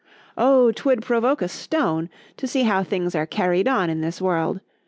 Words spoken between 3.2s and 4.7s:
carried on in this world!